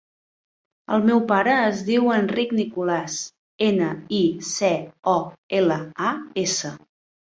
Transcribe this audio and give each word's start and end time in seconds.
El 0.95 1.03
meu 1.09 1.19
pare 1.31 1.51
es 1.65 1.83
diu 1.89 2.09
Enric 2.15 2.55
Nicolas: 2.61 3.17
ena, 3.69 3.91
i, 4.21 4.25
ce, 4.53 4.73
o, 5.15 5.17
ela, 5.61 5.81
a, 6.11 6.15
essa. 6.49 6.73